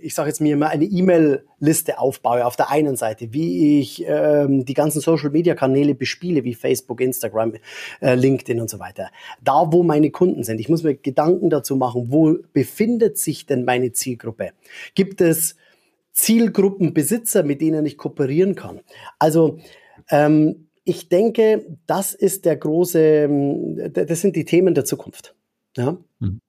[0.00, 4.64] ich sage jetzt mir mal eine E-Mail-Liste aufbaue auf der einen Seite, wie ich ähm,
[4.64, 7.56] die ganzen Social Media Kanäle bespiele, wie Facebook, Instagram,
[8.00, 9.10] äh, LinkedIn und so weiter.
[9.44, 10.60] Da, wo meine Kunden sind.
[10.60, 14.52] Ich muss mir Gedanken dazu machen, wo befindet sich denn meine Zielgruppe?
[14.94, 15.56] Gibt es
[16.12, 18.80] Zielgruppenbesitzer, mit denen ich kooperieren kann.
[19.18, 19.58] Also
[20.10, 25.34] ähm, ich denke, das ist der große, ähm, das sind die Themen der Zukunft.
[25.76, 25.96] Ja.
[26.20, 26.40] Hm.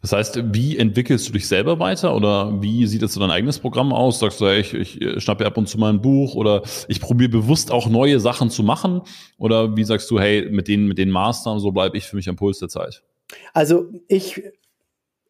[0.00, 3.60] Das heißt, wie entwickelst du dich selber weiter oder wie sieht jetzt so dein eigenes
[3.60, 4.18] Programm aus?
[4.18, 7.70] Sagst du, ich, ich schnappe ab und zu mal ein Buch oder ich probiere bewusst
[7.70, 9.02] auch neue Sachen zu machen?
[9.38, 12.28] Oder wie sagst du, hey, mit den, mit den Mastern, so bleibe ich für mich
[12.28, 13.04] am Puls der Zeit?
[13.52, 14.42] Also ich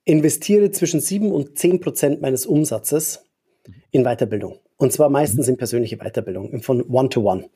[0.04, 3.24] investiere zwischen sieben und zehn Prozent meines Umsatzes
[3.90, 4.58] in Weiterbildung.
[4.76, 7.42] Und zwar meistens in persönliche Weiterbildung, von One-to-One.
[7.42, 7.48] -One.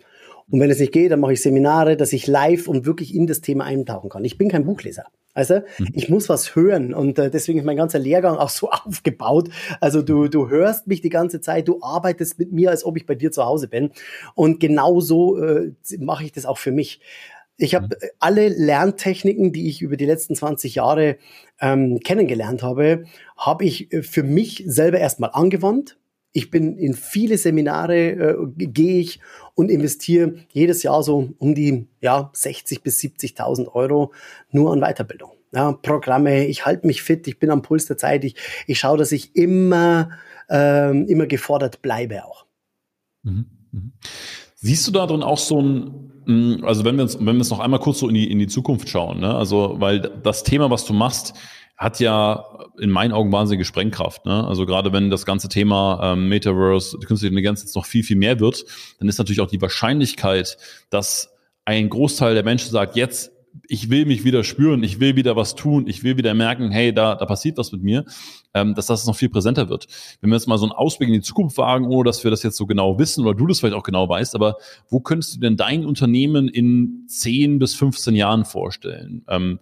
[0.49, 3.27] Und wenn es nicht geht, dann mache ich Seminare, dass ich live und wirklich in
[3.27, 4.25] das Thema eintauchen kann.
[4.25, 5.07] Ich bin kein Buchleser.
[5.35, 5.61] Also
[5.92, 9.51] ich muss was hören und äh, deswegen ist mein ganzer Lehrgang auch so aufgebaut.
[9.81, 13.05] Also du, du hörst mich die ganze Zeit, du arbeitest mit mir, als ob ich
[13.05, 13.90] bei dir zu Hause bin.
[14.35, 17.01] Und genauso äh, mache ich das auch für mich.
[17.57, 18.09] Ich habe mhm.
[18.19, 21.16] alle Lerntechniken, die ich über die letzten 20 Jahre
[21.61, 23.05] ähm, kennengelernt habe,
[23.37, 25.97] habe ich äh, für mich selber erstmal angewandt
[26.37, 29.21] ich bin in viele Seminare, äh, gehe ich
[29.55, 34.12] und investiere jedes Jahr so um die ja, 60 bis 70.000 Euro
[34.51, 35.31] nur an Weiterbildung.
[35.53, 38.35] Ja, Programme, ich halte mich fit, ich bin am Puls der Zeit, ich,
[38.66, 40.11] ich schaue, dass ich immer,
[40.51, 42.45] ähm, immer gefordert bleibe auch.
[43.23, 43.47] Mhm.
[43.73, 43.92] Mhm.
[44.57, 47.61] Siehst du da drin auch so ein, also wenn wir uns, wenn wir uns noch
[47.61, 49.35] einmal kurz so in die, in die Zukunft schauen, ne?
[49.35, 51.35] also weil das Thema, was du machst,
[51.77, 52.45] hat ja
[52.79, 54.25] in meinen Augen wahnsinnige Sprengkraft.
[54.25, 54.47] Ne?
[54.47, 58.41] Also gerade wenn das ganze Thema ähm, Metaverse, künstliche Intelligenz jetzt noch viel, viel mehr
[58.41, 58.65] wird,
[58.99, 60.57] dann ist natürlich auch die Wahrscheinlichkeit,
[60.91, 61.35] dass
[61.65, 63.31] ein Großteil der Menschen sagt, jetzt
[63.69, 66.92] ich will mich wieder spüren, ich will wieder was tun, ich will wieder merken, hey,
[66.92, 68.05] da, da passiert was mit mir,
[68.55, 69.87] ähm, dass das noch viel präsenter wird.
[70.21, 72.42] Wenn wir jetzt mal so einen Ausblick in die Zukunft wagen, ohne dass wir das
[72.42, 74.57] jetzt so genau wissen oder du das vielleicht auch genau weißt, aber
[74.88, 79.25] wo könntest du denn dein Unternehmen in 10 bis 15 Jahren vorstellen?
[79.29, 79.59] Ähm,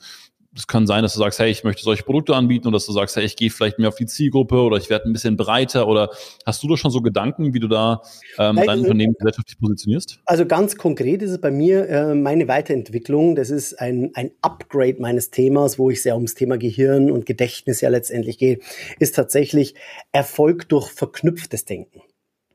[0.56, 2.92] es kann sein, dass du sagst, hey, ich möchte solche Produkte anbieten oder dass du
[2.92, 5.88] sagst, hey, ich gehe vielleicht mehr auf die Zielgruppe oder ich werde ein bisschen breiter
[5.88, 6.10] oder
[6.46, 8.02] hast du da schon so Gedanken, wie du da
[8.38, 10.20] ähm, dein Unternehmen gesellschaftlich positionierst?
[10.26, 13.34] Also ganz konkret ist es bei mir äh, meine Weiterentwicklung.
[13.34, 17.80] Das ist ein, ein Upgrade meines Themas, wo ich sehr ums Thema Gehirn und Gedächtnis
[17.80, 18.58] ja letztendlich gehe,
[19.00, 19.74] ist tatsächlich
[20.12, 22.00] Erfolg durch verknüpftes Denken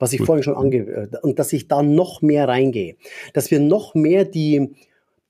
[0.02, 0.28] was ich Gut.
[0.28, 2.96] vorhin schon ange und dass ich da noch mehr reingehe,
[3.34, 4.74] dass wir noch mehr die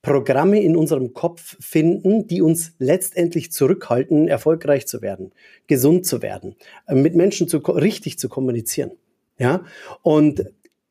[0.02, 5.34] Programme in unserem Kopf finden, die uns letztendlich zurückhalten, erfolgreich zu werden,
[5.68, 6.56] gesund zu werden,
[6.88, 8.92] äh, mit Menschen zu, richtig zu kommunizieren.
[9.38, 9.64] Ja,
[10.02, 10.46] und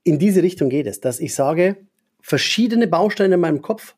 [0.05, 1.77] in diese Richtung geht es, dass ich sage,
[2.21, 3.95] verschiedene Bausteine in meinem Kopf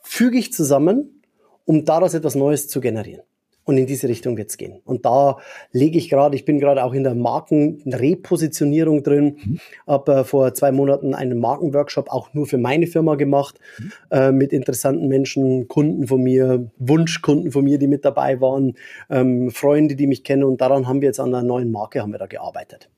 [0.00, 1.22] füge ich zusammen,
[1.64, 3.24] um daraus etwas Neues zu generieren.
[3.64, 4.80] Und in diese Richtung wird es gehen.
[4.84, 5.36] Und da
[5.70, 9.60] lege ich gerade, ich bin gerade auch in der Markenrepositionierung drin, mhm.
[9.86, 13.92] habe äh, vor zwei Monaten einen Markenworkshop auch nur für meine Firma gemacht, mhm.
[14.10, 18.74] äh, mit interessanten Menschen, Kunden von mir, Wunschkunden von mir, die mit dabei waren,
[19.10, 20.44] ähm, Freunde, die mich kennen.
[20.44, 22.88] Und daran haben wir jetzt an einer neuen Marke haben wir da gearbeitet.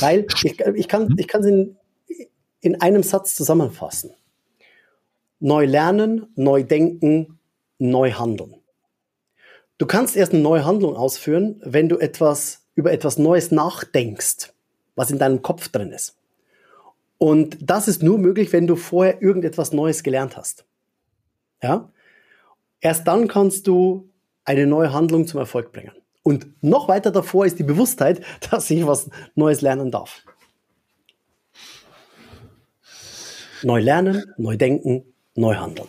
[0.00, 1.16] Weil ich, ich kann mhm.
[1.18, 1.76] ich kann es in,
[2.60, 4.12] in einem Satz zusammenfassen.
[5.40, 7.38] Neu lernen, neu denken,
[7.78, 8.56] neu handeln.
[9.78, 14.52] Du kannst erst eine neue Handlung ausführen, wenn du etwas über etwas Neues nachdenkst,
[14.94, 16.16] was in deinem Kopf drin ist.
[17.18, 20.64] Und das ist nur möglich, wenn du vorher irgendetwas Neues gelernt hast.
[21.62, 21.90] Ja?
[22.80, 24.10] Erst dann kannst du
[24.44, 25.92] eine neue Handlung zum Erfolg bringen.
[26.22, 30.22] Und noch weiter davor ist die Bewusstheit, dass ich was Neues lernen darf.
[33.62, 35.88] Neu lernen, neu denken, neu handeln.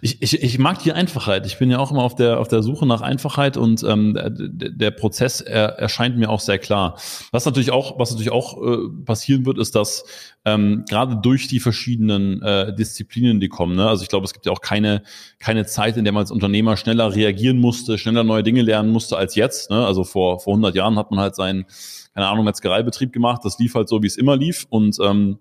[0.00, 1.46] Ich, ich, ich mag die Einfachheit.
[1.46, 4.70] Ich bin ja auch immer auf der, auf der Suche nach Einfachheit und ähm, der,
[4.70, 6.98] der Prozess er, erscheint mir auch sehr klar.
[7.32, 10.04] Was natürlich auch, was natürlich auch äh, passieren wird, ist, dass
[10.44, 13.88] ähm, gerade durch die verschiedenen äh, Disziplinen, die kommen, ne?
[13.88, 15.02] also ich glaube, es gibt ja auch keine,
[15.38, 19.16] keine Zeit, in der man als Unternehmer schneller reagieren musste, schneller neue Dinge lernen musste
[19.16, 19.70] als jetzt.
[19.70, 19.84] Ne?
[19.84, 21.66] Also vor, vor 100 Jahren hat man halt seinen,
[22.14, 23.42] keine Ahnung, Metzgereibetrieb gemacht.
[23.44, 25.38] Das lief halt so, wie es immer lief und ähm,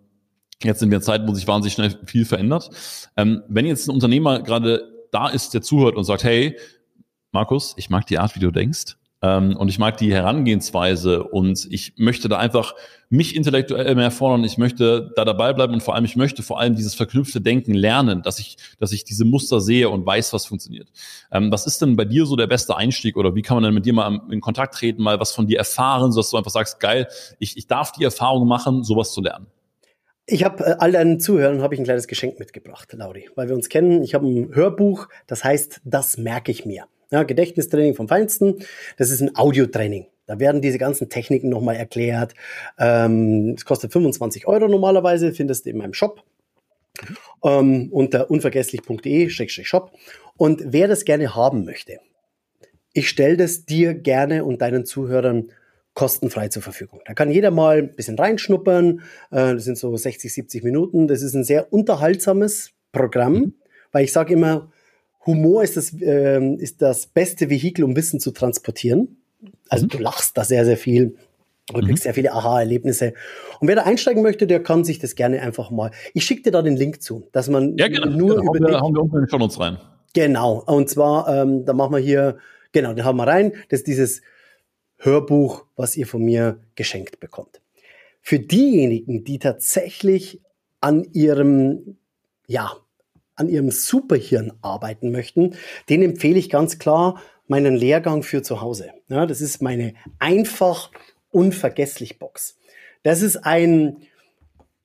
[0.63, 2.69] Jetzt sind wir in Zeiten, wo sich wahnsinnig schnell viel verändert.
[3.17, 6.57] Ähm, wenn jetzt ein Unternehmer gerade da ist, der zuhört und sagt, hey,
[7.31, 8.95] Markus, ich mag die Art, wie du denkst.
[9.21, 12.73] Ähm, und ich mag die Herangehensweise und ich möchte da einfach
[13.09, 14.43] mich intellektuell mehr fordern.
[14.43, 17.73] Ich möchte da dabei bleiben und vor allem, ich möchte vor allem dieses verknüpfte Denken
[17.73, 20.89] lernen, dass ich, dass ich diese Muster sehe und weiß, was funktioniert.
[21.31, 23.73] Ähm, was ist denn bei dir so der beste Einstieg oder wie kann man denn
[23.73, 26.79] mit dir mal in Kontakt treten, mal was von dir erfahren, sodass du einfach sagst,
[26.79, 27.07] geil,
[27.39, 29.47] ich, ich darf die Erfahrung machen, sowas zu lernen?
[30.27, 33.55] Ich habe äh, all deinen Zuhörern habe ich ein kleines Geschenk mitgebracht, Lauri, weil wir
[33.55, 34.03] uns kennen.
[34.03, 36.85] Ich habe ein Hörbuch, das heißt, das merke ich mir.
[37.11, 38.65] Ja, Gedächtnistraining vom Feinsten.
[38.97, 40.07] Das ist ein Audiotraining.
[40.25, 42.33] Da werden diese ganzen Techniken nochmal erklärt.
[42.79, 46.23] Ähm, es kostet 25 Euro normalerweise, findest du in meinem Shop
[47.43, 49.91] ähm, unter unvergesslich.de-shop.
[50.37, 51.99] Und wer das gerne haben möchte,
[52.93, 55.51] ich stelle das dir gerne und deinen Zuhörern
[55.95, 56.99] kostenfrei zur Verfügung.
[57.05, 58.99] Da kann jeder mal ein bisschen reinschnuppern.
[59.31, 61.07] Äh, das sind so 60, 70 Minuten.
[61.07, 63.53] Das ist ein sehr unterhaltsames Programm, mhm.
[63.91, 64.71] weil ich sage immer,
[65.25, 69.17] Humor ist das, äh, ist das beste Vehikel, um Wissen zu transportieren.
[69.69, 69.89] Also mhm.
[69.89, 71.15] du lachst da sehr, sehr viel.
[71.67, 71.87] Du mhm.
[71.87, 73.13] kriegst sehr viele Aha-Erlebnisse.
[73.59, 75.91] Und wer da einsteigen möchte, der kann sich das gerne einfach mal.
[76.13, 78.07] Ich schicke dir da den Link zu, dass man ja, genau.
[78.07, 78.53] nur genau.
[78.53, 78.65] über.
[78.65, 79.77] Haben wir, haben wir unten rein.
[80.13, 80.61] Genau.
[80.67, 82.37] Und zwar, ähm, da machen wir hier,
[82.71, 83.53] genau, den haben wir rein.
[83.69, 84.21] Das ist dieses
[84.97, 87.61] Hörbuch, was ihr von mir geschenkt bekommt.
[88.21, 90.41] Für diejenigen, die tatsächlich
[90.81, 91.97] an ihrem,
[92.47, 92.75] ja,
[93.35, 95.55] an ihrem Superhirn arbeiten möchten,
[95.89, 98.91] den empfehle ich ganz klar meinen Lehrgang für zu Hause.
[99.09, 100.91] Ja, das ist meine einfach
[101.31, 102.57] unvergesslich Box.
[103.03, 103.97] Das ist ein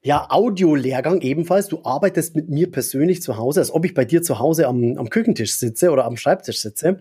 [0.03, 1.69] ja, Audiolehrgang ebenfalls.
[1.69, 4.97] Du arbeitest mit mir persönlich zu Hause, als ob ich bei dir zu Hause am,
[4.97, 7.01] am Küchentisch sitze oder am Schreibtisch sitze.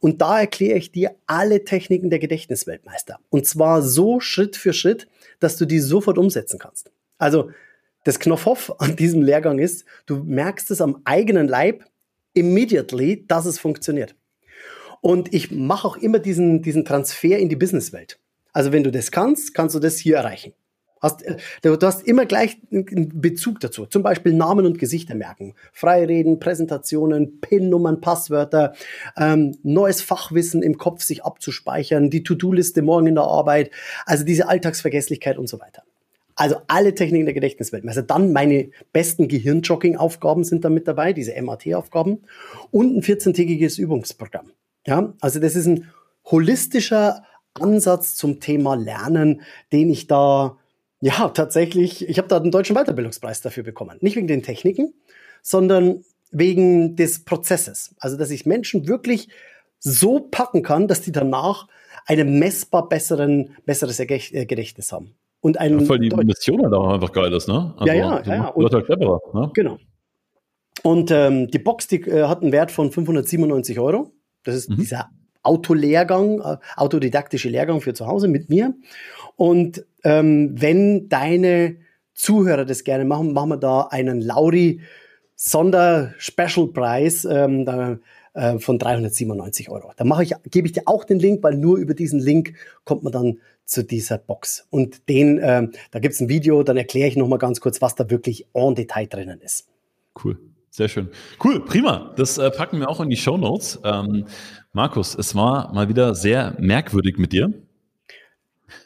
[0.00, 3.18] Und da erkläre ich dir alle Techniken der Gedächtnisweltmeister.
[3.30, 5.08] Und zwar so Schritt für Schritt,
[5.40, 6.92] dass du die sofort umsetzen kannst.
[7.18, 7.50] Also
[8.04, 11.84] das Knopfhoff an diesem Lehrgang ist, du merkst es am eigenen Leib
[12.32, 14.14] immediately, dass es funktioniert.
[15.00, 18.18] Und ich mache auch immer diesen, diesen Transfer in die Businesswelt.
[18.52, 20.52] Also wenn du das kannst, kannst du das hier erreichen.
[21.00, 23.86] Hast, äh, du hast immer gleich einen Bezug dazu.
[23.86, 25.54] Zum Beispiel Namen und Gesichter merken.
[25.72, 28.74] Freireden, Präsentationen, PIN-Nummern, Passwörter,
[29.16, 33.70] ähm, neues Fachwissen im Kopf sich abzuspeichern, die To-Do-Liste morgen in der Arbeit,
[34.06, 35.82] also diese Alltagsvergesslichkeit und so weiter.
[36.38, 38.02] Also alle Techniken der Gedächtnisweltmeister.
[38.02, 42.22] Dann meine besten Gehirnjogging-Aufgaben sind da mit dabei, diese MAT-Aufgaben
[42.70, 44.52] und ein 14-tägiges Übungsprogramm.
[44.86, 45.90] Ja, also das ist ein
[46.24, 50.58] holistischer Ansatz zum Thema Lernen, den ich da
[51.00, 53.98] ja, tatsächlich, ich habe da den deutschen Weiterbildungspreis dafür bekommen.
[54.00, 54.94] Nicht wegen den Techniken,
[55.42, 57.94] sondern wegen des Prozesses.
[58.00, 59.28] Also, dass ich Menschen wirklich
[59.78, 61.68] so packen kann, dass die danach
[62.06, 65.14] ein messbar besseren, besseres äh, Gedächtnis haben.
[65.40, 67.74] Und ein ja, voll die Mission halt auch einfach geil ist, ne?
[67.76, 68.34] Also, ja, ja, ja.
[68.34, 68.48] ja.
[68.48, 69.50] Und, halt cleverer, ne?
[69.54, 69.78] Genau.
[70.82, 74.12] Und ähm, die Box, die äh, hat einen Wert von 597 Euro.
[74.44, 74.76] Das ist mhm.
[74.76, 75.10] dieser
[75.48, 78.74] Autolehrgang, äh, autodidaktische Lehrgang für zu Hause mit mir.
[79.36, 81.76] Und ähm, wenn deine
[82.14, 84.80] Zuhörer das gerne machen, machen wir da einen Lauri
[85.36, 87.98] Sonder-Special-Preis ähm, da,
[88.34, 89.92] äh, von 397 Euro.
[89.96, 93.12] Da ich, gebe ich dir auch den Link, weil nur über diesen Link kommt man
[93.12, 94.66] dann zu dieser Box.
[94.70, 97.94] Und den, ähm, da gibt es ein Video, dann erkläre ich nochmal ganz kurz, was
[97.94, 99.68] da wirklich en Detail drinnen ist.
[100.22, 100.38] Cool.
[100.78, 101.08] Sehr schön.
[101.42, 102.12] Cool, prima.
[102.14, 103.80] Das äh, packen wir auch in die Show Notes.
[103.82, 104.26] Ähm,
[104.72, 107.52] Markus, es war mal wieder sehr merkwürdig mit dir.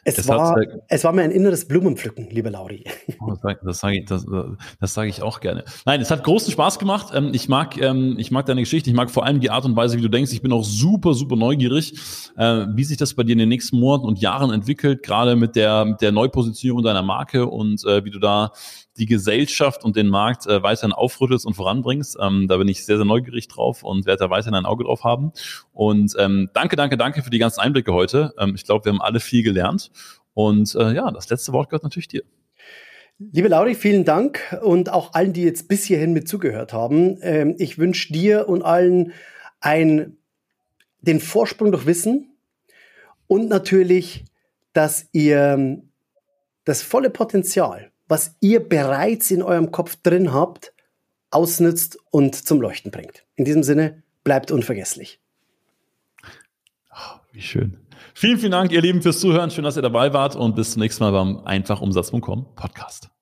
[0.03, 2.83] Es, es war, hat, es war mir ein inneres Blumenpflücken, liebe Lauri.
[3.19, 4.25] Oh, das sage ich, das,
[4.79, 5.65] das sage ich auch gerne.
[5.85, 7.13] Nein, es hat großen Spaß gemacht.
[7.13, 8.89] Ähm, ich mag, ähm, ich mag deine Geschichte.
[8.89, 10.33] Ich mag vor allem die Art und Weise, wie du denkst.
[10.33, 11.93] Ich bin auch super, super neugierig,
[12.37, 15.55] äh, wie sich das bei dir in den nächsten Monaten und Jahren entwickelt, gerade mit
[15.55, 18.51] der, mit der Neupositionierung deiner Marke und äh, wie du da
[18.97, 22.17] die Gesellschaft und den Markt äh, weiterhin aufrüttelst und voranbringst.
[22.21, 25.03] Ähm, da bin ich sehr, sehr neugierig drauf und werde da weiterhin ein Auge drauf
[25.03, 25.31] haben.
[25.71, 28.33] Und ähm, danke, danke, danke für die ganzen Einblicke heute.
[28.37, 29.91] Ähm, ich glaube, wir haben alle viel gelernt.
[30.33, 32.23] Und äh, ja, das letzte Wort gehört natürlich dir.
[33.19, 37.17] Liebe Lauri, vielen Dank und auch allen, die jetzt bis hierhin mit zugehört haben.
[37.21, 39.13] Ähm, ich wünsche dir und allen
[39.59, 40.17] ein,
[41.01, 42.35] den Vorsprung durch Wissen
[43.27, 44.25] und natürlich,
[44.73, 45.81] dass ihr
[46.65, 50.71] das volle Potenzial was ihr bereits in eurem Kopf drin habt,
[51.31, 53.25] ausnützt und zum Leuchten bringt.
[53.35, 55.19] In diesem Sinne, bleibt unvergesslich.
[56.91, 57.79] Oh, wie schön.
[58.13, 59.49] Vielen, vielen Dank, ihr Lieben, fürs Zuhören.
[59.49, 63.12] Schön, dass ihr dabei wart und bis zum nächsten Mal beim Einfachumsatz.com Podcast.